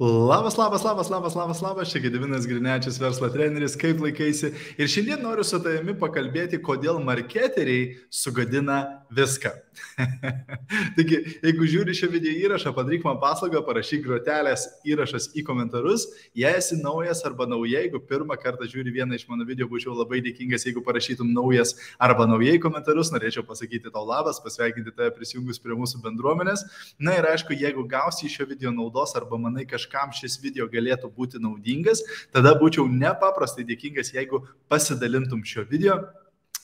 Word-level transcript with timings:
Labas, 0.00 0.56
labas, 0.56 0.82
labas, 0.82 1.08
labas, 1.08 1.34
labas, 1.36 1.60
labas, 1.62 1.90
čia 1.92 2.00
Gedivinas 2.02 2.46
Grinečius, 2.46 2.96
verslo 2.98 3.28
treneris, 3.30 3.76
kaip 3.78 4.00
laikaisi. 4.02 4.50
Ir 4.74 4.88
šiandien 4.90 5.20
noriu 5.22 5.44
su 5.46 5.60
tavimi 5.62 5.94
pakalbėti, 6.00 6.58
kodėl 6.58 6.98
marketeriai 6.98 7.92
sugadina 8.10 9.03
viską. 9.16 9.50
Taigi, 10.96 11.18
jeigu 11.42 11.66
žiūri 11.70 11.94
šią 11.96 12.08
video 12.12 12.32
įrašą, 12.44 12.72
padaryk 12.76 13.04
man 13.06 13.18
paslaugą, 13.22 13.62
parašyk 13.66 14.02
grotelės 14.04 14.66
įrašas 14.86 15.30
į 15.38 15.44
komentarus. 15.46 16.06
Jei 16.38 16.54
esi 16.58 16.78
naujas 16.80 17.22
arba 17.26 17.46
nauja, 17.50 17.82
jeigu 17.82 18.00
pirmą 18.08 18.36
kartą 18.40 18.68
žiūri 18.70 18.94
vieną 18.94 19.18
iš 19.18 19.26
mano 19.30 19.46
video, 19.48 19.68
būčiau 19.70 19.94
labai 19.96 20.22
dėkingas, 20.24 20.66
jeigu 20.68 20.82
parašytum 20.86 21.30
naujas 21.34 21.74
arba 22.02 22.26
naujai 22.30 22.56
komentarus. 22.62 23.12
Norėčiau 23.14 23.46
pasakyti 23.46 23.92
tau 23.94 24.04
labas, 24.08 24.40
pasveikinti 24.44 24.94
tave 24.94 25.12
prisijungus 25.16 25.62
prie 25.62 25.78
mūsų 25.78 26.02
bendruomenės. 26.04 26.66
Na 26.98 27.18
ir 27.18 27.30
aišku, 27.34 27.56
jeigu 27.58 27.86
gausi 27.90 28.28
iš 28.28 28.40
šio 28.40 28.48
video 28.50 28.74
naudos 28.74 29.14
arba 29.18 29.38
manai 29.40 29.66
kažkam 29.70 30.14
šis 30.14 30.40
video 30.42 30.68
galėtų 30.70 31.12
būti 31.14 31.42
naudingas, 31.42 32.02
tada 32.34 32.56
būčiau 32.58 32.88
nepaprastai 32.90 33.66
dėkingas, 33.68 34.14
jeigu 34.16 34.44
pasidalintum 34.70 35.44
šio 35.46 35.66
video 35.70 36.02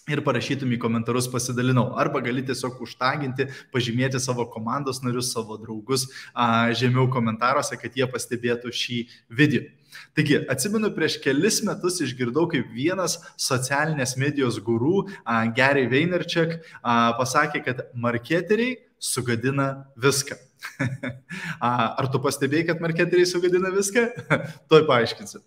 ir 0.09 0.23
parašytum 0.25 0.71
į 0.75 0.79
komentarus 0.81 1.29
pasidalinau. 1.33 1.91
Arba 2.01 2.23
gali 2.25 2.45
tiesiog 2.47 2.81
užtaginti, 2.85 3.49
pažymėti 3.75 4.21
savo 4.23 4.47
komandos 4.53 5.03
narius, 5.05 5.33
savo 5.35 5.59
draugus 5.61 6.07
a, 6.33 6.71
žemiau 6.77 7.09
komentaruose, 7.13 7.77
kad 7.81 7.97
jie 7.97 8.09
pastebėtų 8.11 8.73
šį 8.75 9.01
video. 9.41 9.67
Taigi, 10.15 10.37
atsimenu, 10.51 10.93
prieš 10.95 11.19
kelis 11.23 11.61
metus 11.67 11.99
išgirdau, 12.05 12.47
kaip 12.51 12.69
vienas 12.75 13.19
socialinės 13.41 14.15
medijos 14.21 14.61
gurų, 14.63 15.09
a, 15.25 15.43
Gary 15.57 15.89
Vaynerchuk, 15.91 16.61
a, 16.81 17.01
pasakė, 17.19 17.65
kad 17.67 17.85
marketeriai 17.95 18.79
sugadina 19.01 19.91
viską. 20.01 20.39
Ar 21.61 22.09
tu 22.13 22.21
pastebėjai, 22.23 22.67
kad 22.71 22.83
marketeriai 22.85 23.29
sugadina 23.29 23.73
viską? 23.75 24.07
Toj 24.71 24.85
paaiškinsiu. 24.89 25.41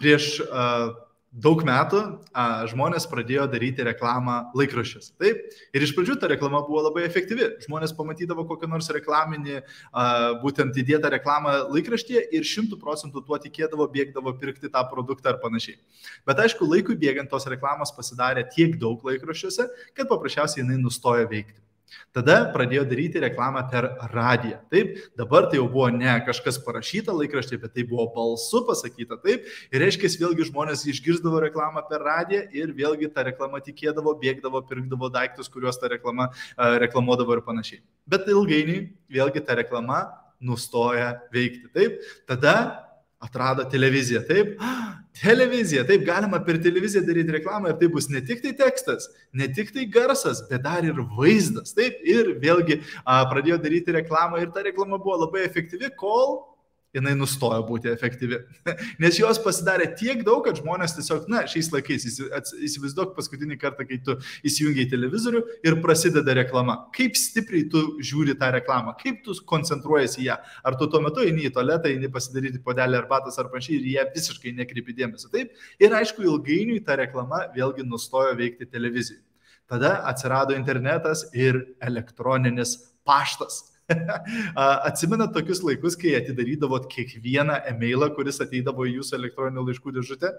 Prieš 0.00 0.32
daug 1.38 1.62
metų 1.66 2.00
a, 2.32 2.44
žmonės 2.70 3.06
pradėjo 3.10 3.46
daryti 3.50 3.84
reklamą 3.86 4.38
laikraščius. 4.58 5.12
Taip, 5.20 5.44
ir 5.74 5.84
iš 5.86 5.94
pradžių 5.96 6.18
ta 6.20 6.30
reklama 6.32 6.64
buvo 6.66 6.82
labai 6.88 7.04
efektyvi. 7.06 7.50
Žmonės 7.66 7.94
pamatydavo 7.98 8.44
kokią 8.48 8.70
nors 8.72 8.90
reklaminį, 8.94 9.60
a, 9.60 10.08
būtent 10.42 10.76
įdėtą 10.82 11.12
reklamą 11.14 11.54
laikraštyje 11.68 12.24
ir 12.34 12.48
šimtų 12.48 12.80
procentų 12.82 13.24
tuo 13.28 13.38
tikėdavo, 13.44 13.86
bėgdavo 13.94 14.34
pirkti 14.40 14.72
tą 14.72 14.84
produktą 14.90 15.34
ar 15.34 15.40
panašiai. 15.44 15.78
Bet 16.28 16.42
aišku, 16.44 16.66
laikui 16.68 16.98
bėgant 16.98 17.30
tos 17.30 17.46
reklamos 17.50 17.94
pasidarė 17.96 18.48
tiek 18.54 18.76
daug 18.82 19.02
laikraščiuose, 19.06 19.70
kad 19.94 20.10
paprasčiausiai 20.10 20.64
jinai 20.64 20.82
nustojo 20.82 21.28
veikti. 21.30 21.67
Tada 22.16 22.38
pradėjo 22.54 22.84
daryti 22.88 23.20
reklamą 23.22 23.64
per 23.72 23.88
radiją. 24.12 24.60
Taip, 24.72 24.96
dabar 25.18 25.48
tai 25.50 25.60
jau 25.60 25.68
buvo 25.70 25.88
ne 25.94 26.14
kažkas 26.26 26.60
parašyta 26.64 27.14
laikraštė, 27.16 27.60
bet 27.62 27.74
tai 27.76 27.84
buvo 27.88 28.08
balsu 28.14 28.64
pasakyta. 28.68 29.20
Taip, 29.24 29.46
ir 29.72 29.84
reiškia, 29.84 30.10
vėlgi 30.22 30.48
žmonės 30.50 30.86
išgirdavo 30.92 31.42
reklamą 31.46 31.84
per 31.90 32.04
radiją 32.06 32.44
ir 32.56 32.74
vėlgi 32.76 33.10
tą 33.14 33.26
reklamą 33.28 33.62
tikėdavo, 33.66 34.16
bėgdavo, 34.22 34.64
pirkdavo 34.68 35.12
daiktus, 35.14 35.50
kuriuos 35.52 35.80
tą 35.80 35.92
reklamą 35.94 36.30
reklamuodavo 36.84 37.38
ir 37.38 37.44
panašiai. 37.46 37.82
Bet 38.08 38.28
ilgainiui 38.30 38.88
vėlgi 39.12 39.44
ta 39.44 39.58
reklama 39.58 40.06
nustoja 40.40 41.18
veikti. 41.34 41.68
Taip, 41.74 42.02
tada 42.28 42.87
atrado 43.18 43.64
televiziją. 43.68 44.22
Taip, 44.28 44.58
televizija, 45.22 45.84
taip 45.86 46.04
galima 46.06 46.40
per 46.46 46.60
televiziją 46.62 47.02
daryti 47.06 47.34
reklamą 47.38 47.72
ir 47.72 47.78
tai 47.80 47.88
bus 47.94 48.08
ne 48.12 48.22
tik 48.24 48.42
tai 48.44 48.54
tekstas, 48.58 49.08
ne 49.34 49.48
tik 49.54 49.72
tai 49.74 49.86
garsas, 49.90 50.44
bet 50.50 50.62
dar 50.66 50.86
ir 50.86 51.00
vaizdas. 51.16 51.74
Taip, 51.76 51.98
ir 52.06 52.36
vėlgi 52.42 52.80
a, 53.04 53.24
pradėjo 53.30 53.58
daryti 53.64 53.96
reklamą 53.98 54.42
ir 54.42 54.52
ta 54.54 54.62
reklama 54.66 55.00
buvo 55.02 55.24
labai 55.24 55.44
efektyvi, 55.48 55.90
kol 55.98 56.38
jinai 56.96 57.14
nustojo 57.18 57.60
būti 57.68 57.90
efektyvi. 57.92 58.38
Nes 59.02 59.18
jos 59.20 59.40
pasidarė 59.44 59.90
tiek 59.98 60.22
daug, 60.26 60.40
kad 60.46 60.58
žmonės 60.60 60.96
tiesiog, 60.96 61.26
na, 61.32 61.42
šiais 61.50 61.70
laikais, 61.74 62.06
įsivaizduok 62.68 63.14
paskutinį 63.16 63.58
kartą, 63.60 63.86
kai 63.88 64.00
tu 64.04 64.16
įsijungiai 64.48 64.88
televizorių 64.90 65.42
ir 65.68 65.78
prasideda 65.84 66.36
reklama. 66.40 66.78
Kaip 66.96 67.18
stipriai 67.20 67.68
tu 67.72 67.84
žiūri 68.00 68.38
tą 68.40 68.50
reklamą, 68.56 68.96
kaip 69.02 69.20
tu 69.26 69.36
koncentruojasi 69.52 70.26
ją. 70.28 70.38
Ar 70.64 70.78
tu 70.80 70.88
tuo 70.90 71.02
metu 71.04 71.24
eini 71.24 71.48
į 71.48 71.54
tualetą, 71.56 71.92
eini 71.92 72.10
pasidaryti 72.12 72.62
podelį 72.64 73.02
arbatos 73.02 73.38
ar 73.40 73.52
panašiai 73.52 73.78
ir 73.78 73.88
jie 73.92 74.08
visiškai 74.16 74.56
nekreipi 74.58 74.96
dėmesio. 74.96 75.30
Taip. 75.32 75.56
Ir 75.82 75.96
aišku, 76.00 76.24
ilgainiui 76.24 76.80
ta 76.86 76.96
reklama 77.00 77.46
vėlgi 77.56 77.86
nustojo 77.86 78.32
veikti 78.38 78.68
televizijai. 78.68 79.20
Tada 79.68 79.98
atsirado 80.08 80.56
internetas 80.56 81.26
ir 81.36 81.60
elektroninis 81.84 82.78
paštas. 83.04 83.67
Atsimenat 84.88 85.32
tokius 85.32 85.62
laikus, 85.64 85.96
kai 85.96 86.12
atidarydavot 86.18 86.88
kiekvieną 86.92 87.56
e-mailą, 87.70 88.10
kuris 88.16 88.40
ateidavo 88.44 88.84
į 88.84 88.98
jūsų 88.98 89.16
elektroninių 89.16 89.64
laiškų 89.70 89.94
dėžutę? 89.96 90.32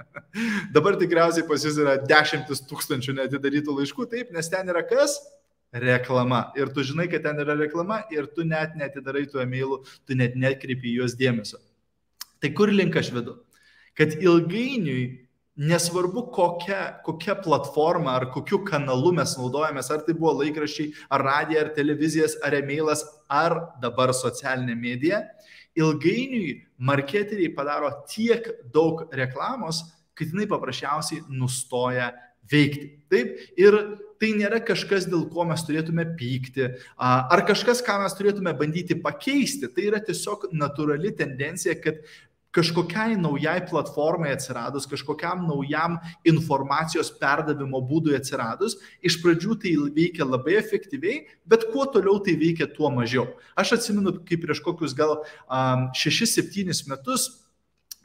Dabar 0.76 0.98
tikriausiai 1.00 1.46
pas 1.48 1.64
jūs 1.66 1.80
yra 1.82 1.96
dešimtis 2.06 2.62
tūkstančių 2.70 3.16
neatidarytų 3.18 3.74
laiškų, 3.80 4.06
taip, 4.12 4.30
nes 4.36 4.50
ten 4.52 4.70
yra 4.70 4.84
kas? 4.86 5.18
Reklama. 5.76 6.52
Ir 6.56 6.70
tu 6.72 6.84
žinai, 6.86 7.08
kad 7.10 7.26
ten 7.26 7.42
yra 7.42 7.56
reklama 7.58 8.04
ir 8.14 8.30
tu 8.32 8.46
net 8.46 8.78
netidarai 8.78 9.26
tų 9.26 9.42
e-mailų, 9.42 9.82
tu 10.06 10.16
net 10.18 10.38
netkreipi 10.38 10.94
juos 10.94 11.18
dėmesio. 11.18 11.58
Tai 12.40 12.52
kur 12.54 12.70
link 12.70 12.94
aš 12.96 13.10
vedu? 13.16 13.40
Kad 13.98 14.14
ilgainiui 14.20 15.25
Nesvarbu, 15.56 16.26
kokia, 16.36 16.98
kokia 17.04 17.34
platforma 17.40 18.12
ar 18.18 18.26
kokiu 18.28 18.58
kanalu 18.68 19.14
mes 19.16 19.30
naudojamės, 19.38 19.88
ar 19.88 20.02
tai 20.04 20.12
buvo 20.18 20.34
laikraščiai, 20.42 20.90
ar 21.08 21.24
radija, 21.24 21.62
ar 21.64 21.70
televizijas, 21.78 22.36
ar 22.44 22.58
e-mailas, 22.58 23.06
ar 23.32 23.56
dabar 23.80 24.12
socialinė 24.12 24.76
medija, 24.76 25.22
ilgainiui 25.76 26.58
marketeriai 26.76 27.54
padaro 27.56 27.88
tiek 28.12 28.44
daug 28.72 29.06
reklamos, 29.16 29.80
kad 30.16 30.28
jinai 30.28 30.48
paprasčiausiai 30.50 31.24
nustoja 31.32 32.10
veikti. 32.52 32.90
Taip, 33.12 33.36
ir 33.56 33.76
tai 34.20 34.32
nėra 34.36 34.60
kažkas, 34.64 35.06
dėl 35.10 35.26
ko 35.32 35.44
mes 35.48 35.62
turėtume 35.66 36.04
pykti, 36.18 36.68
ar 36.96 37.42
kažkas, 37.48 37.82
ką 37.84 37.98
mes 38.02 38.16
turėtume 38.18 38.52
bandyti 38.58 38.96
pakeisti. 39.02 39.68
Tai 39.72 39.88
yra 39.90 40.00
tiesiog 40.04 40.48
natūrali 40.56 41.12
tendencija, 41.18 41.76
kad 41.80 42.00
kažkokiai 42.56 43.18
naujai 43.20 43.60
platformai 43.68 44.32
atsiradus, 44.34 44.88
kažkokiam 44.88 45.44
naujam 45.48 45.98
informacijos 46.26 47.12
perdavimo 47.20 47.82
būdui 47.84 48.16
atsiradus, 48.16 48.78
iš 49.04 49.20
pradžių 49.22 49.58
tai 49.62 49.74
veikia 49.96 50.26
labai 50.26 50.56
efektyviai, 50.60 51.24
bet 51.44 51.68
kuo 51.72 51.86
toliau 51.92 52.18
tai 52.24 52.38
veikia, 52.40 52.68
tuo 52.72 52.90
mažiau. 52.94 53.28
Aš 53.58 53.76
atsimenu, 53.78 54.18
kaip 54.26 54.44
prieš 54.44 54.62
kokius 54.64 54.96
gal 54.96 55.18
um, 55.20 55.90
6-7 55.96 56.72
metus 56.88 57.28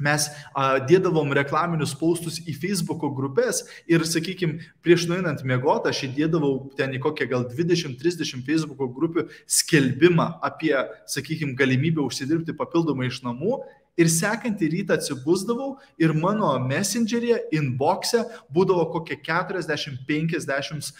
mes 0.02 0.28
a, 0.58 0.80
dėdavom 0.90 1.32
reklaminius 1.38 1.94
paustus 1.98 2.40
į 2.42 2.56
Facebook'o 2.58 3.12
grupės 3.16 3.64
ir, 3.90 4.04
sakykime, 4.08 4.60
prieš 4.84 5.06
nueinant 5.10 5.44
miegoti, 5.48 5.92
aš 5.92 6.06
įdėdavau 6.10 6.72
ten 6.78 6.96
į 6.98 7.02
kokią 7.04 7.30
gal 7.32 7.46
20-30 7.52 8.42
Facebook'o 8.48 8.90
grupių 8.92 9.28
skelbimą 9.60 10.28
apie, 10.48 10.74
sakykime, 11.12 11.56
galimybę 11.60 12.04
užsidirbti 12.06 12.58
papildomai 12.58 13.12
iš 13.12 13.22
namų 13.28 13.62
ir 14.02 14.10
sekantį 14.12 14.70
rytą 14.76 14.98
atsibusdavau 14.98 15.76
ir 16.02 16.14
mano 16.18 16.52
messengeryje, 16.66 17.40
inboxe 17.58 18.24
būdavo 18.54 18.88
kokie 18.96 19.20
40-50 19.24 20.92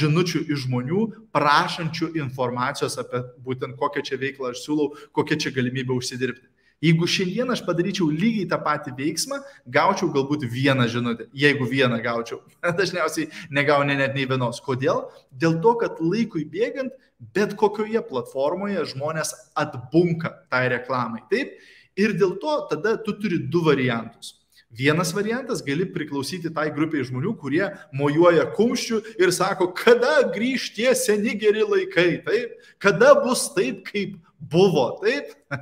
žinučių 0.00 0.44
iš 0.46 0.64
žmonių 0.66 1.04
prašančių 1.34 2.14
informacijos 2.20 2.98
apie 3.00 3.24
būtent 3.46 3.78
kokią 3.80 4.06
čia 4.10 4.20
veiklą 4.20 4.54
aš 4.54 4.64
siūlau, 4.66 4.92
kokia 5.16 5.38
čia 5.40 5.54
galimybė 5.54 5.96
užsidirbti. 5.96 6.48
Jeigu 6.80 7.04
šiandien 7.12 7.50
aš 7.52 7.60
padaryčiau 7.66 8.06
lygiai 8.08 8.46
tą 8.48 8.56
patį 8.64 8.94
veiksmą, 8.96 9.36
gaučiau 9.68 10.08
galbūt 10.14 10.46
vieną 10.48 10.86
žinutę, 10.88 11.26
jeigu 11.36 11.66
vieną 11.68 11.98
gaučiau. 12.00 12.40
Dažniausiai 12.78 13.28
negauni 13.52 13.98
net 13.98 14.16
nei 14.16 14.24
vienos. 14.28 14.62
Kodėl? 14.64 15.04
Dėl 15.28 15.58
to, 15.60 15.74
kad 15.82 16.00
laikui 16.00 16.46
bėgant, 16.48 16.94
bet 17.36 17.52
kokioje 17.60 18.00
platformoje 18.08 18.86
žmonės 18.94 19.34
atbunka 19.60 20.32
tai 20.48 20.70
reklamai. 20.72 21.20
Taip? 21.28 21.52
Ir 22.00 22.14
dėl 22.16 22.36
to 22.40 22.56
tada 22.70 22.96
tu 23.04 23.14
turi 23.20 23.38
du 23.52 23.62
variantus. 23.66 24.36
Vienas 24.70 25.10
variantas 25.12 25.64
gali 25.66 25.84
priklausyti 25.90 26.52
tai 26.54 26.68
grupiai 26.70 27.02
žmonių, 27.06 27.32
kurie 27.40 27.64
mojuoja 27.96 28.44
kumščių 28.54 29.00
ir 29.18 29.32
sako, 29.34 29.72
kada 29.74 30.20
grįž 30.30 30.68
tie 30.76 30.92
seni 30.94 31.34
geri 31.38 31.64
laikai, 31.66 32.20
taip, 32.22 32.52
kada 32.78 33.16
bus 33.18 33.48
taip, 33.56 33.82
kaip 33.88 34.14
buvo, 34.38 34.86
taip. 35.02 35.34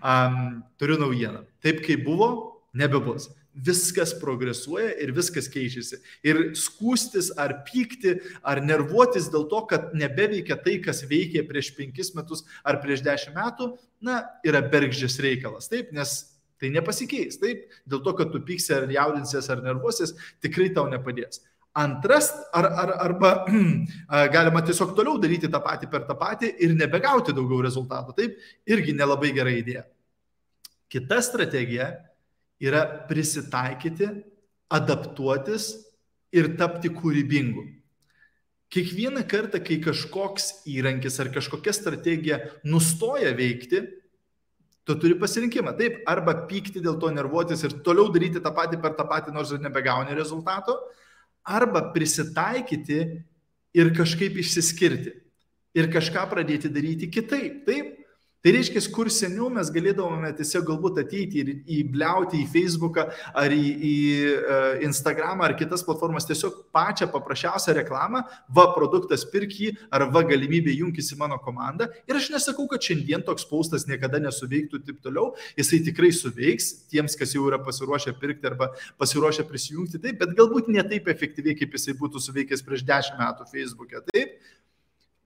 um, 0.00 0.62
turiu 0.80 0.96
naujieną. 1.02 1.44
Taip, 1.60 1.84
kaip 1.84 2.06
buvo, 2.08 2.30
nebebus 2.72 3.28
viskas 3.54 4.12
progresuoja 4.20 4.92
ir 5.02 5.12
viskas 5.14 5.48
keičiasi. 5.50 5.98
Ir 6.26 6.42
skūstis 6.58 7.32
ar 7.40 7.60
pykti, 7.66 8.16
ar 8.46 8.62
nervuotis 8.64 9.28
dėl 9.32 9.46
to, 9.50 9.62
kad 9.70 9.94
nebeveikia 9.96 10.58
tai, 10.62 10.78
kas 10.84 11.02
veikė 11.10 11.44
prieš 11.48 11.72
penkis 11.76 12.14
metus 12.14 12.44
ar 12.64 12.80
prieš 12.82 13.04
dešimt 13.06 13.36
metų, 13.36 13.72
na, 14.06 14.22
yra 14.46 14.62
bergždžias 14.62 15.18
reikalas. 15.24 15.70
Taip, 15.72 15.90
nes 15.96 16.16
tai 16.60 16.72
nepasikeis. 16.74 17.40
Taip, 17.42 17.66
dėl 17.88 18.02
to, 18.04 18.14
kad 18.18 18.32
tu 18.32 18.42
pyksi 18.44 18.76
ar 18.76 18.90
jaudinsies 18.90 19.48
ar 19.50 19.64
nervuosies, 19.64 20.14
tikrai 20.44 20.70
tau 20.76 20.86
nepadės. 20.92 21.42
Antras, 21.80 22.32
ar, 22.56 22.66
ar, 22.82 22.92
arba 23.06 23.32
galima 24.34 24.62
tiesiog 24.66 24.94
toliau 24.96 25.20
daryti 25.22 25.50
tą 25.50 25.60
patį 25.62 25.90
per 25.90 26.02
tą 26.08 26.16
patį 26.18 26.50
ir 26.66 26.74
nebegauti 26.78 27.34
daugiau 27.34 27.62
rezultatų. 27.66 28.14
Taip, 28.18 28.38
irgi 28.70 28.94
nelabai 28.98 29.30
gera 29.36 29.54
idėja. 29.54 29.84
Kita 30.90 31.20
strategija 31.22 31.92
yra 32.60 32.84
prisitaikyti, 33.08 34.10
adaptuotis 34.70 35.72
ir 36.36 36.54
tapti 36.58 36.92
kūrybingu. 36.94 37.66
Kiekvieną 38.70 39.24
kartą, 39.26 39.58
kai 39.66 39.80
kažkoks 39.82 40.62
įrankis 40.70 41.16
ar 41.18 41.32
kažkokia 41.34 41.72
strategija 41.74 42.38
nustoja 42.62 43.32
veikti, 43.34 43.80
tu 44.86 44.94
turi 44.94 45.16
pasirinkimą. 45.18 45.74
Taip, 45.78 45.98
arba 46.08 46.36
pykti 46.50 46.82
dėl 46.82 47.00
to 47.02 47.10
nervuotis 47.14 47.64
ir 47.66 47.80
toliau 47.86 48.12
daryti 48.14 48.42
tą 48.42 48.52
patį 48.54 48.78
per 48.82 48.94
tą 48.98 49.08
patį, 49.10 49.34
nors 49.34 49.50
ir 49.50 49.62
nebegauni 49.64 50.14
rezultato, 50.14 50.76
arba 51.42 51.88
prisitaikyti 51.94 53.00
ir 53.74 53.92
kažkaip 53.96 54.38
išsiskirti 54.38 55.16
ir 55.78 55.90
kažką 55.92 56.26
pradėti 56.30 56.70
daryti 56.72 57.10
kitaip. 57.12 57.64
Taip, 57.66 57.89
Tai 58.40 58.54
reiškia, 58.56 58.80
kur 58.88 59.10
seniau 59.12 59.50
mes 59.52 59.68
galėdavome 59.68 60.30
tiesiog 60.38 60.62
galbūt 60.70 60.98
ateiti 61.02 61.42
ir 61.42 61.48
įbliauti 61.76 62.38
į 62.40 62.46
Facebooką 62.48 63.02
ar 63.36 63.52
į, 63.52 63.64
į 63.84 63.96
uh, 64.30 64.78
Instagramą 64.86 65.44
ar 65.44 65.54
kitas 65.58 65.84
platformas 65.84 66.24
tiesiog 66.24 66.56
pačią 66.72 67.10
paprasčiausią 67.12 67.74
reklamą, 67.76 68.22
va 68.56 68.64
produktas 68.72 69.26
pirk 69.28 69.52
jį 69.52 69.74
ar 69.92 70.06
va 70.14 70.22
galimybė 70.24 70.72
jungtis 70.78 71.12
į 71.12 71.18
mano 71.20 71.36
komandą. 71.44 71.90
Ir 72.08 72.16
aš 72.16 72.30
nesakau, 72.32 72.64
kad 72.70 72.80
šiandien 72.80 73.26
toks 73.26 73.44
paustas 73.50 73.84
niekada 73.90 74.22
nesuveiktų 74.24 74.80
ir 74.80 74.86
taip 74.88 75.04
toliau, 75.04 75.34
jisai 75.60 75.82
tikrai 75.90 76.08
suveiks 76.16 76.70
tiems, 76.88 77.18
kas 77.20 77.36
jau 77.36 77.44
yra 77.50 77.60
pasiruošę 77.60 78.16
pirkti 78.22 78.48
arba 78.48 78.70
pasiruošę 79.02 79.44
prisijungti, 79.52 80.00
taip, 80.00 80.16
bet 80.24 80.32
galbūt 80.40 80.72
ne 80.72 80.86
taip 80.88 81.12
efektyviai, 81.12 81.58
kaip 81.60 81.76
jisai 81.76 81.92
būtų 82.00 82.24
suveikęs 82.24 82.64
prieš 82.64 82.88
dešimt 82.88 83.20
metų 83.20 83.50
Facebook'e. 83.52 84.00
Taip, 84.08 84.40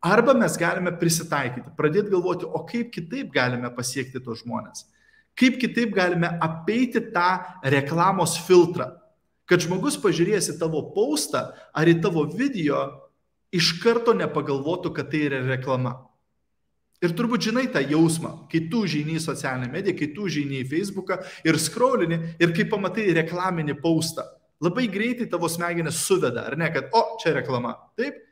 Arba 0.05 0.35
mes 0.37 0.59
galime 0.61 0.93
prisitaikyti, 1.01 1.73
pradėti 1.79 2.13
galvoti, 2.13 2.45
o 2.45 2.61
kaip 2.69 2.91
kitaip 2.93 3.31
galime 3.33 3.71
pasiekti 3.73 4.21
tos 4.21 4.43
žmonės. 4.43 4.85
Kaip 5.39 5.57
kitaip 5.63 5.95
galime 5.97 6.29
apeiti 6.45 7.01
tą 7.15 7.31
reklamos 7.73 8.37
filtrą. 8.45 8.91
Kad 9.49 9.65
žmogus 9.65 9.97
pažiūrėjęs 10.01 10.51
į 10.55 10.59
tavo 10.61 10.83
paustą 10.93 11.47
ar 11.73 11.89
į 11.89 11.99
tavo 12.05 12.27
video, 12.29 12.83
iš 13.55 13.79
karto 13.81 14.13
nepagalvotų, 14.17 14.93
kad 14.93 15.09
tai 15.13 15.25
yra 15.31 15.41
reklama. 15.47 15.97
Ir 17.05 17.13
turbūt 17.17 17.49
žinai 17.49 17.65
tą 17.73 17.83
jausmą, 17.85 18.47
kai 18.53 18.63
tu 18.73 18.85
žini 18.89 19.19
į 19.19 19.25
socialinę 19.25 19.69
mediją, 19.73 19.97
kai 19.99 20.09
tu 20.17 20.29
žini 20.33 20.63
į 20.63 20.69
Facebooką 20.71 21.19
ir 21.45 21.59
scrollini 21.61 22.21
ir 22.41 22.55
kai 22.57 22.65
pamatai 22.71 23.11
reklaminį 23.19 23.77
paustą, 23.83 24.25
labai 24.65 24.87
greitai 24.93 25.27
tavo 25.33 25.51
smegenis 25.53 26.01
suveda, 26.07 26.47
ar 26.49 26.57
ne, 26.61 26.71
kad, 26.73 26.89
o, 26.97 27.19
čia 27.21 27.35
reklama. 27.37 27.75
Taip, 27.99 28.23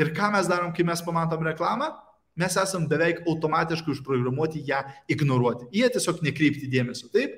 Ir 0.00 0.14
ką 0.16 0.30
mes 0.32 0.48
darom, 0.48 0.72
kai 0.72 0.86
mes 0.88 1.02
pamatom 1.04 1.44
reklamą? 1.44 1.90
Mes 2.40 2.56
esam 2.56 2.86
beveik 2.88 3.20
automatiškai 3.28 3.92
užprogramuoti 3.92 4.62
ją 4.64 4.80
ignoruoti. 5.12 5.68
Jie 5.76 5.90
tiesiog 5.92 6.22
nekreipti 6.24 6.70
dėmesio. 6.72 7.10
Taip? 7.12 7.36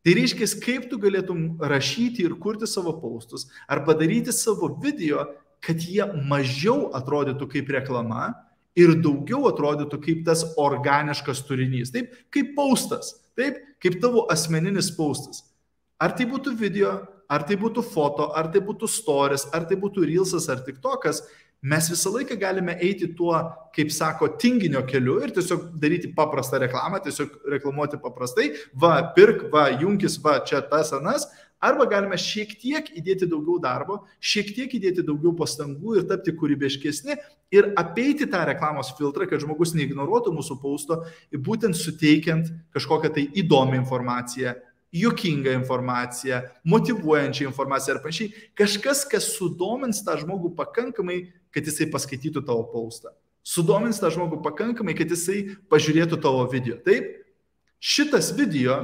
Tai 0.00 0.14
reiškia, 0.16 0.46
kaip 0.62 0.86
tu 0.88 0.96
galėtum 1.00 1.58
rašyti 1.60 2.24
ir 2.24 2.36
kurti 2.40 2.68
savo 2.70 2.94
paustus 3.02 3.50
ar 3.68 3.82
padaryti 3.84 4.32
savo 4.32 4.70
video, 4.80 5.26
kad 5.60 5.82
jie 5.84 6.06
mažiau 6.30 6.88
atrodytų 6.96 7.50
kaip 7.52 7.68
reklama 7.74 8.30
ir 8.78 8.94
daugiau 9.02 9.44
atrodytų 9.50 9.98
kaip 10.00 10.22
tas 10.28 10.46
organiškas 10.60 11.42
turinys. 11.44 11.92
Taip, 11.92 12.14
kaip 12.32 12.54
paustas. 12.56 13.12
Taip, 13.36 13.60
kaip 13.82 13.98
tavo 14.00 14.24
asmeninis 14.32 14.88
paustas. 14.96 15.44
Ar 16.00 16.14
tai 16.16 16.24
būtų 16.28 16.54
video, 16.56 16.94
ar 17.28 17.44
tai 17.44 17.58
būtų 17.60 17.84
foto, 17.92 18.30
ar 18.36 18.48
tai 18.52 18.62
būtų 18.64 18.88
stories, 18.88 19.46
ar 19.52 19.66
tai 19.68 19.76
būtų 19.80 20.06
reelsas, 20.08 20.48
ar 20.48 20.64
tik 20.64 20.80
tokas, 20.80 21.22
Mes 21.62 21.90
visą 21.92 22.08
laiką 22.14 22.38
galime 22.40 22.72
eiti 22.80 23.10
tuo, 23.12 23.36
kaip 23.76 23.90
sako, 23.92 24.30
tinginio 24.40 24.80
keliu 24.88 25.18
ir 25.20 25.34
tiesiog 25.36 25.66
daryti 25.82 26.08
paprastą 26.16 26.56
reklamą, 26.62 27.02
tiesiog 27.04 27.34
reklamuoti 27.52 28.00
paprastai, 28.00 28.46
va, 28.72 28.94
pirk, 29.16 29.50
va, 29.52 29.66
jungis, 29.82 30.16
va, 30.24 30.38
čia 30.40 30.62
tas 30.70 30.94
anas, 30.96 31.26
arba 31.60 31.84
galime 31.84 32.16
šiek 32.16 32.54
tiek 32.62 32.88
įdėti 32.96 33.28
daugiau 33.28 33.58
darbo, 33.60 33.98
šiek 34.24 34.54
tiek 34.56 34.72
įdėti 34.78 35.04
daugiau 35.04 35.34
pastangų 35.36 35.98
ir 36.00 36.08
tapti 36.08 36.32
kūrybiškesni 36.32 37.18
ir 37.52 37.70
apeiti 37.76 38.24
tą 38.30 38.40
reklamos 38.48 38.94
filtrą, 38.96 39.28
kad 39.28 39.44
žmogus 39.44 39.76
neignoruotų 39.76 40.32
mūsų 40.38 40.56
pausto, 40.62 41.02
būtent 41.36 41.76
suteikiant 41.76 42.48
kažkokią 42.72 43.12
tai 43.18 43.28
įdomią 43.44 43.82
informaciją, 43.82 44.56
juokingą 44.92 45.52
informaciją, 45.54 46.40
motivuojančią 46.64 47.46
informaciją 47.46 47.96
ar 47.96 48.02
panašiai. 48.02 48.32
Kažkas, 48.58 49.04
kas 49.08 49.28
sudomins 49.36 50.02
tą 50.06 50.16
žmogų 50.20 50.54
pakankamai, 50.58 51.22
kad 51.54 51.66
jisai 51.66 51.90
paskaitytų 51.92 52.42
tavo 52.46 52.64
paustą. 52.72 53.12
Sudomins 53.46 54.00
tą 54.02 54.10
žmogų 54.12 54.40
pakankamai, 54.44 54.96
kad 54.98 55.10
jisai 55.10 55.56
pažiūrėtų 55.70 56.18
tavo 56.22 56.42
video. 56.50 56.76
Taip, 56.84 57.22
šitas 57.80 58.32
video 58.36 58.80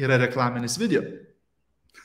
yra 0.00 0.18
reklaminis 0.20 0.78
video. 0.80 1.04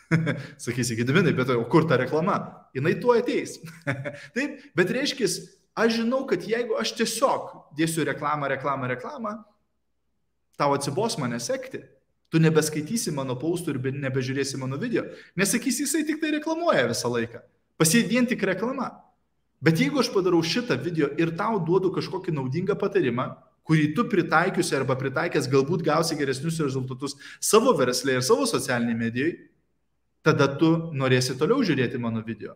Sakysi, 0.64 0.98
Gediminai, 0.98 1.34
bet 1.38 1.52
o 1.54 1.64
kur 1.70 1.88
ta 1.90 1.98
reklama? 2.02 2.40
Jinai 2.76 2.96
tuo 3.02 3.16
ateis. 3.18 3.58
Taip, 4.36 4.60
bet 4.78 4.92
reiškia, 4.94 5.30
aš 5.80 6.02
žinau, 6.02 6.26
kad 6.30 6.44
jeigu 6.46 6.78
aš 6.80 6.94
tiesiog 7.00 7.54
dėsiu 7.78 8.04
reklamą, 8.10 8.50
reklamą, 8.52 8.90
reklamą, 8.92 9.38
tau 10.60 10.76
atsibos 10.76 11.18
mane 11.22 11.40
sekti. 11.42 11.82
Tu 12.30 12.40
nebeskaitysi 12.42 13.12
mano 13.16 13.34
paustų 13.40 13.74
ir 13.74 14.00
nebežiūrėsi 14.04 14.60
mano 14.62 14.78
video. 14.78 15.08
Nesakysi, 15.40 15.88
jisai 15.88 16.04
tik 16.06 16.20
tai 16.22 16.36
reklamuoja 16.38 16.86
visą 16.92 17.10
laiką. 17.10 17.42
Pasidien 17.80 18.28
tik 18.30 18.44
reklama. 18.46 18.92
Bet 19.64 19.82
jeigu 19.82 20.00
aš 20.00 20.12
padarau 20.14 20.40
šitą 20.46 20.78
video 20.80 21.10
ir 21.20 21.34
tau 21.36 21.58
duodu 21.60 21.90
kažkokį 21.96 22.36
naudingą 22.38 22.78
patarimą, 22.80 23.32
kurį 23.68 23.90
tu 23.98 24.06
pritaikiusi 24.10 24.78
arba 24.78 24.96
pritaikęs 24.98 25.50
galbūt 25.52 25.84
gausi 25.86 26.18
geresnius 26.18 26.62
rezultatus 26.64 27.18
savo 27.44 27.74
verslė 27.78 28.18
ir 28.18 28.26
savo 28.26 28.48
socialiniai 28.50 28.98
medijai, 28.98 29.34
tada 30.26 30.48
tu 30.60 30.72
norėsi 30.96 31.36
toliau 31.38 31.66
žiūrėti 31.66 32.00
mano 32.02 32.24
video. 32.26 32.56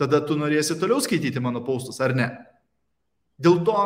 Tada 0.00 0.20
tu 0.24 0.38
norėsi 0.38 0.76
toliau 0.78 1.02
skaityti 1.02 1.42
mano 1.42 1.62
paustus, 1.64 2.00
ar 2.02 2.14
ne? 2.16 2.30
Dėl 3.38 3.60
to 3.66 3.76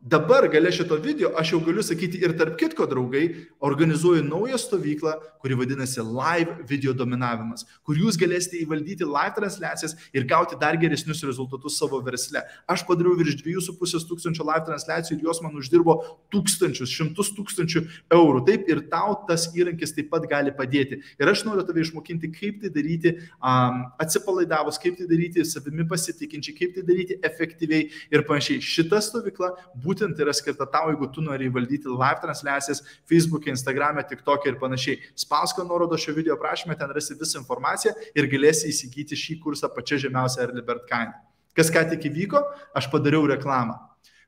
Dabar 0.00 0.48
gale 0.52 0.72
šito 0.72 0.96
video 1.00 1.30
aš 1.40 1.54
jau 1.54 1.60
galiu 1.64 1.82
sakyti 1.82 2.18
ir 2.20 2.34
tarp 2.36 2.58
kitko 2.60 2.84
draugai, 2.86 3.24
organizuoju 3.64 4.24
naują 4.26 4.58
stovyklą, 4.60 5.14
kuri 5.40 5.56
vadinasi 5.56 6.02
Live 6.04 6.56
video 6.68 6.92
dominavimas, 6.92 7.64
kur 7.84 7.96
jūs 7.96 8.18
galėsite 8.20 8.58
įvaldyti 8.60 9.06
live 9.08 9.32
transliacijas 9.38 9.96
ir 10.12 10.26
gauti 10.28 10.58
dar 10.60 10.76
geresnius 10.80 11.22
rezultatus 11.24 11.78
savo 11.80 12.02
versle. 12.04 12.42
Aš 12.68 12.84
padariau 12.88 13.16
virš 13.16 13.38
2,5 13.40 14.04
tūkstančio 14.10 14.44
live 14.44 14.66
transliacijų 14.68 15.16
ir 15.16 15.24
jos 15.24 15.40
man 15.44 15.56
uždirbo 15.56 15.96
tūkstančius, 16.32 16.92
šimtus 16.92 17.32
tūkstančių 17.38 17.84
eurų. 18.12 18.44
Taip 18.50 18.68
ir 18.68 18.84
tau 18.92 19.16
tas 19.28 19.48
įrankis 19.56 19.96
taip 19.96 20.12
pat 20.12 20.28
gali 20.28 20.52
padėti. 20.52 21.00
Ir 21.16 21.32
aš 21.32 21.46
noriu 21.48 21.64
tave 21.64 21.80
išmokinti, 21.80 22.32
kaip 22.36 22.60
tai 22.60 22.72
daryti 22.76 23.14
um, 23.40 23.86
atsipalaidavus, 24.04 24.80
kaip 24.84 25.00
tai 25.00 25.08
daryti 25.08 25.48
savimi 25.48 25.88
pasitikinčiai, 25.88 26.56
kaip 26.60 26.76
tai 26.76 26.84
daryti 26.92 27.20
efektyviai 27.24 27.88
ir 28.12 28.28
panašiai. 28.28 28.60
Šita 28.64 29.00
stovykla 29.04 29.54
būtų 29.80 29.93
būtent 29.94 30.18
yra 30.18 30.34
skirta 30.34 30.66
tau, 30.66 30.90
jeigu 30.90 31.08
tu 31.14 31.22
nori 31.22 31.48
valdyti 31.52 31.88
live 31.88 32.20
transliacijas 32.22 32.82
Facebook'e, 33.10 33.52
Instagram'e, 33.54 34.02
TikTok'e 34.10 34.50
ir 34.50 34.58
panašiai. 34.58 34.98
Spausk 35.14 35.62
nuorodo 35.62 35.96
šio 35.96 36.16
video 36.18 36.36
prašymę, 36.40 36.76
ten 36.78 36.90
rasi 36.90 37.14
visą 37.14 37.40
informaciją 37.42 37.94
ir 38.14 38.28
galėsi 38.32 38.72
įsigyti 38.72 39.18
šį 39.18 39.38
kursą 39.44 39.70
pačia 39.72 40.00
žemiausia 40.02 40.42
Earlybird 40.48 40.88
kaina. 40.90 41.22
Kas 41.54 41.70
ką 41.70 41.86
tik 41.92 42.08
įvyko, 42.10 42.42
aš 42.74 42.90
padariau 42.90 43.28
reklamą. 43.30 43.78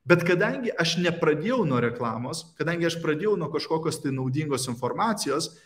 Bet 0.06 0.22
kadangi 0.22 0.70
aš 0.70 1.00
nepradėjau 1.02 1.64
nuo 1.66 1.80
reklamos, 1.82 2.44
kadangi 2.60 2.86
aš 2.86 3.00
pradėjau 3.02 3.34
nuo 3.40 3.50
kažkokios 3.50 3.98
tai 4.04 4.12
naudingos 4.14 4.68
informacijos, 4.70 5.56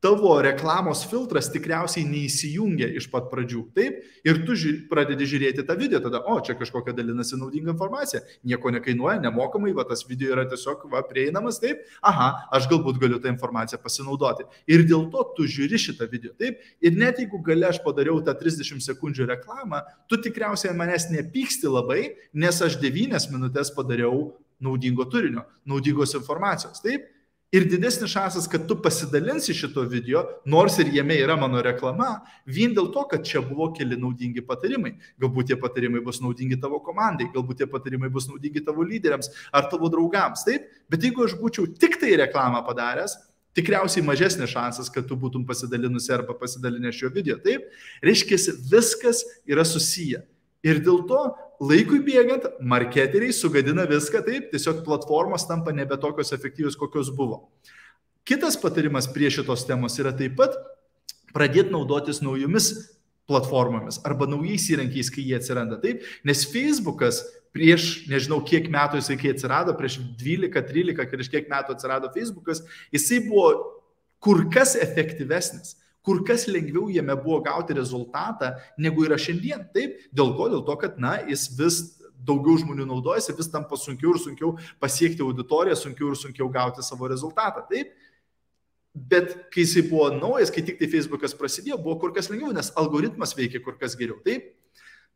tavo 0.00 0.34
reklamos 0.44 1.04
filtras 1.10 1.48
tikriausiai 1.52 2.04
neįsijungia 2.06 2.88
iš 2.98 3.08
pat 3.12 3.30
pradžių. 3.30 3.62
Taip, 3.76 4.02
ir 4.28 4.42
tu 4.46 4.56
ži 4.58 4.72
pradedi 4.90 5.26
žiūrėti 5.28 5.64
tą 5.66 5.76
video, 5.78 6.00
tada, 6.04 6.20
o, 6.28 6.36
čia 6.44 6.56
kažkokia 6.58 6.94
dalinasi 6.96 7.38
naudinga 7.40 7.72
informacija, 7.72 8.20
nieko 8.46 8.72
nekainuoja, 8.76 9.18
nemokamai, 9.24 9.72
va, 9.76 9.86
tas 9.88 10.04
video 10.08 10.34
yra 10.34 10.46
tiesiog 10.50 10.84
va, 10.92 11.02
prieinamas, 11.08 11.60
taip, 11.62 11.82
aha, 12.04 12.28
aš 12.58 12.68
galbūt 12.72 13.00
galiu 13.02 13.20
tą 13.22 13.32
informaciją 13.32 13.80
pasinaudoti. 13.82 14.46
Ir 14.70 14.84
dėl 14.88 15.08
to 15.12 15.24
tu 15.38 15.48
žiūri 15.50 15.80
šitą 15.80 16.10
video, 16.12 16.34
taip, 16.36 16.60
ir 16.84 17.00
net 17.00 17.22
jeigu 17.22 17.40
gali 17.46 17.66
aš 17.68 17.80
padariau 17.84 18.20
tą 18.24 18.36
30 18.36 18.84
sekundžių 18.84 19.30
reklamą, 19.32 19.82
tu 20.10 20.20
tikriausiai 20.20 20.76
manęs 20.76 21.08
nepyksti 21.12 21.72
labai, 21.72 22.10
nes 22.36 22.62
aš 22.62 22.78
9 22.84 23.30
minutės 23.32 23.72
padariau 23.74 24.36
naudingo 24.60 25.04
turinio, 25.08 25.44
naudingos 25.68 26.14
informacijos, 26.16 26.80
taip. 26.84 27.12
Ir 27.54 27.62
didesnis 27.70 28.10
šansas, 28.10 28.48
kad 28.50 28.64
tu 28.66 28.74
pasidalinsi 28.82 29.54
šito 29.54 29.84
video, 29.86 30.24
nors 30.50 30.80
ir 30.82 30.90
jame 30.94 31.14
yra 31.22 31.36
mano 31.38 31.60
reklama, 31.62 32.08
vien 32.42 32.74
dėl 32.74 32.88
to, 32.94 33.04
kad 33.06 33.22
čia 33.28 33.38
buvo 33.44 33.68
keli 33.76 33.94
naudingi 34.00 34.42
patarimai. 34.48 34.96
Galbūt 35.22 35.52
tie 35.52 35.58
patarimai 35.62 36.02
bus 36.02 36.18
naudingi 36.24 36.58
tavo 36.60 36.80
komandai, 36.82 37.28
galbūt 37.34 37.62
tie 37.62 37.70
patarimai 37.70 38.10
bus 38.10 38.26
naudingi 38.26 38.64
tavo 38.66 38.82
lyderiams 38.82 39.30
ar 39.54 39.70
tavo 39.70 39.86
draugams. 39.92 40.42
Taip, 40.48 40.66
bet 40.90 41.06
jeigu 41.06 41.22
aš 41.28 41.38
būčiau 41.38 41.70
tik 41.78 42.00
tai 42.02 42.16
reklamą 42.18 42.64
padaręs, 42.66 43.14
tikriausiai 43.56 44.04
mažesnis 44.04 44.50
šansas, 44.50 44.90
kad 44.92 45.06
tu 45.06 45.14
būtum 45.16 45.46
pasidalinusi 45.46 46.12
arba 46.18 46.34
pasidalinęs 46.36 46.98
šio 46.98 47.14
video. 47.14 47.38
Taip, 47.46 47.70
reiškia, 48.04 48.42
viskas 48.74 49.22
yra 49.46 49.64
susiję. 49.64 50.26
Ir 50.64 50.80
dėl 50.84 51.02
to 51.08 51.20
laikui 51.60 52.00
bėgant, 52.04 52.46
marketeriai 52.60 53.34
sugadina 53.34 53.86
viską 53.88 54.22
taip, 54.26 54.50
tiesiog 54.52 54.82
platformos 54.86 55.46
tampa 55.48 55.74
nebe 55.74 55.96
tokios 56.00 56.32
efektyvios, 56.36 56.76
kokios 56.78 57.10
buvo. 57.14 57.46
Kitas 58.26 58.58
patarimas 58.58 59.06
prie 59.06 59.30
šitos 59.30 59.64
temos 59.68 59.96
yra 60.02 60.12
taip 60.16 60.34
pat 60.38 60.56
pradėti 61.36 61.70
naudotis 61.74 62.22
naujomis 62.24 62.72
platformomis 63.26 64.00
arba 64.06 64.28
naujais 64.30 64.66
įrankiais, 64.72 65.10
kai 65.12 65.24
jie 65.26 65.36
atsiranda. 65.38 65.78
Taip, 65.82 66.04
nes 66.26 66.44
Facebookas 66.50 67.22
prieš, 67.56 68.04
nežinau, 68.10 68.40
kiek 68.44 68.68
metų 68.72 69.00
jisai 69.00 69.16
kai 69.20 69.32
atsirado, 69.32 69.74
prieš 69.78 69.98
12, 70.20 70.52
13, 70.68 71.08
prieš 71.12 71.32
kiek 71.32 71.50
metų 71.50 71.76
atsirado 71.76 72.10
Facebookas, 72.14 72.62
jisai 72.94 73.22
buvo 73.26 73.48
kur 74.22 74.44
kas 74.52 74.74
efektyvesnis 74.80 75.76
kur 76.06 76.22
kas 76.26 76.46
lengviau 76.46 76.86
jame 76.94 77.16
buvo 77.18 77.40
gauti 77.44 77.74
rezultatą, 77.76 78.54
negu 78.78 79.04
yra 79.08 79.18
šiandien. 79.18 79.66
Taip, 79.74 79.98
dėl 80.14 80.32
ko? 80.38 80.48
Dėl 80.52 80.64
to, 80.66 80.78
kad, 80.80 81.00
na, 81.02 81.16
jis 81.26 81.48
vis 81.58 81.80
daugiau 82.26 82.56
žmonių 82.62 82.86
naudojasi, 82.88 83.34
vis 83.38 83.50
tampa 83.52 83.78
sunkiau 83.78 84.14
ir 84.14 84.22
sunkiau 84.22 84.54
pasiekti 84.82 85.24
auditoriją, 85.26 85.76
sunkiau 85.78 86.12
ir 86.12 86.20
sunkiau 86.20 86.48
gauti 86.52 86.84
savo 86.86 87.10
rezultatą. 87.10 87.66
Taip, 87.70 87.94
Bet 88.96 89.50
kai 89.52 89.60
jisai 89.60 89.82
buvo 89.90 90.06
naujas, 90.08 90.48
kai 90.48 90.62
tik 90.64 90.78
tai 90.80 90.86
Facebookas 90.88 91.34
prasidėjo, 91.36 91.76
buvo 91.84 91.98
kur 92.00 92.14
kas 92.16 92.30
lengviau, 92.32 92.54
nes 92.56 92.70
algoritmas 92.80 93.34
veikia 93.36 93.60
kur 93.60 93.74
kas 93.76 93.92
geriau. 93.92 94.16
Taip, 94.24 94.54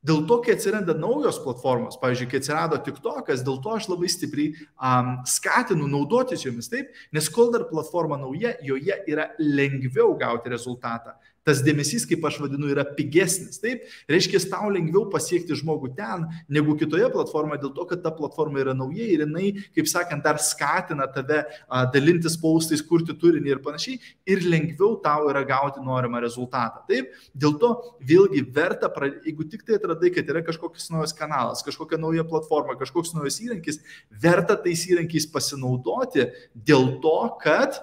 Dėl 0.06 0.22
to, 0.28 0.38
kai 0.40 0.54
atsiranda 0.56 0.94
naujos 0.96 1.36
platformos, 1.44 1.98
pavyzdžiui, 2.00 2.28
kai 2.30 2.38
atsirado 2.40 2.78
TikTokas, 2.80 3.42
dėl 3.44 3.58
to 3.60 3.74
aš 3.76 3.90
labai 3.90 4.08
stipriai 4.08 4.54
um, 4.80 5.10
skatinu 5.28 5.88
naudotis 5.92 6.46
jomis, 6.46 6.70
taip, 6.72 6.94
nes 7.12 7.28
kol 7.32 7.52
dar 7.52 7.66
platforma 7.68 8.16
nauja, 8.20 8.54
joje 8.64 8.96
yra 9.12 9.28
lengviau 9.36 10.14
gauti 10.20 10.52
rezultatą 10.54 11.18
tas 11.46 11.62
dėmesys, 11.64 12.04
kaip 12.08 12.24
aš 12.28 12.38
vadinu, 12.42 12.68
yra 12.72 12.84
pigesnis. 12.96 13.60
Taip, 13.62 13.86
reiškia, 14.10 14.40
tau 14.52 14.68
lengviau 14.72 15.06
pasiekti 15.12 15.56
žmogų 15.56 15.92
ten, 15.96 16.26
negu 16.52 16.76
kitoje 16.78 17.08
platformoje, 17.12 17.62
dėl 17.64 17.72
to, 17.76 17.86
kad 17.90 18.02
ta 18.04 18.12
platforma 18.14 18.60
yra 18.62 18.74
nauja 18.76 19.06
ir 19.08 19.24
jinai, 19.24 19.52
kaip 19.76 19.88
sakant, 19.90 20.24
dar 20.24 20.40
skatina 20.42 21.08
tave 21.12 21.42
a, 21.42 21.84
dalintis 21.92 22.36
paustais, 22.40 22.84
kurti 22.84 23.16
turinį 23.16 23.54
ir 23.54 23.62
panašiai, 23.64 23.98
ir 24.28 24.44
lengviau 24.46 24.98
tau 25.04 25.30
yra 25.32 25.42
gauti 25.48 25.82
norimą 25.84 26.22
rezultatą. 26.22 26.84
Taip, 26.90 27.12
dėl 27.32 27.56
to 27.62 27.72
vėlgi 28.06 28.44
verta, 28.54 28.92
jeigu 29.24 29.48
tik 29.50 29.64
tai 29.66 29.80
atradai, 29.80 30.12
kad 30.14 30.28
yra 30.30 30.44
kažkoks 30.46 30.90
naujas 30.92 31.16
kanalas, 31.16 31.64
kažkokia 31.66 32.00
nauja 32.00 32.26
platforma, 32.28 32.76
kažkoks 32.80 33.14
naujas 33.16 33.40
įrankis, 33.42 33.80
verta 34.22 34.58
tais 34.60 34.84
įrankiais 34.90 35.28
pasinaudoti 35.32 36.28
dėl 36.54 36.98
to, 37.02 37.18
kad 37.40 37.80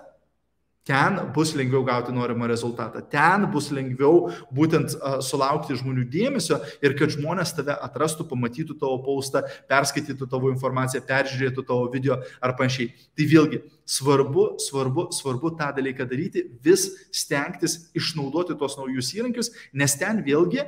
Ten 0.88 1.18
bus 1.36 1.52
lengviau 1.58 1.84
gauti 1.84 2.14
norimą 2.16 2.48
rezultatą. 2.48 3.02
Ten 3.12 3.44
bus 3.52 3.68
lengviau 3.76 4.30
būtent 4.56 4.94
uh, 4.96 5.18
sulaukti 5.26 5.76
žmonių 5.76 6.06
dėmesio 6.14 6.62
ir 6.80 6.96
kad 7.00 7.12
žmonės 7.12 7.52
tave 7.58 7.76
atrastų, 7.76 8.24
pamatytų 8.30 8.78
tavo 8.80 9.02
paustą, 9.04 9.44
perskaitytų 9.68 10.30
tavo 10.32 10.52
informaciją, 10.54 11.04
peržiūrėtų 11.10 11.66
tavo 11.68 11.90
video 11.92 12.22
ar 12.40 12.56
panašiai. 12.56 12.94
Tai 13.18 13.28
vėlgi 13.34 13.62
svarbu, 13.84 14.48
svarbu, 14.64 15.10
svarbu 15.16 15.52
tą 15.60 15.74
dalyką 15.76 16.08
daryti, 16.08 16.46
vis 16.64 16.88
stengtis 17.12 17.82
išnaudoti 17.98 18.56
tos 18.60 18.80
naujus 18.80 19.12
įrankius, 19.18 19.52
nes 19.76 19.98
ten 20.00 20.24
vėlgi 20.24 20.64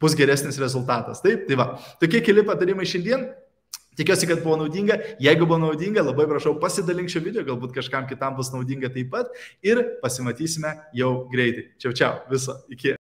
bus 0.00 0.14
geresnis 0.14 0.60
rezultatas. 0.62 1.22
Taip, 1.24 1.48
tai 1.48 1.58
va. 1.58 1.72
Tokie 2.02 2.22
keli 2.22 2.46
patarimai 2.46 2.86
šiandien. 2.86 3.26
Tikiuosi, 3.96 4.28
kad 4.28 4.42
buvo 4.44 4.58
naudinga. 4.60 4.98
Jeigu 5.22 5.46
buvo 5.48 5.60
naudinga, 5.62 6.04
labai 6.04 6.28
prašau 6.28 6.56
pasidalink 6.60 7.12
šio 7.12 7.24
video, 7.24 7.46
galbūt 7.46 7.72
kažkam 7.76 8.08
kitam 8.10 8.36
bus 8.36 8.52
naudinga 8.52 8.92
taip 8.92 9.10
pat. 9.14 9.32
Ir 9.64 9.82
pasimatysime 10.04 10.76
jau 10.96 11.16
greitai. 11.32 11.70
Čiau, 11.80 11.96
čiau. 11.96 12.22
Viso. 12.32 12.60
Iki. 12.72 12.96